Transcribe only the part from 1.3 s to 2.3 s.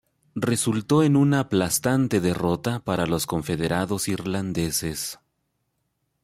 aplastante